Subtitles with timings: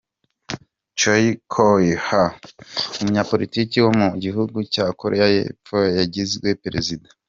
[0.99, 2.29] Choi Kyu-hah,
[2.99, 7.07] umunyapolitiki wo mu gihugu cya Koreya y’Epfo, yagizwe Perezida.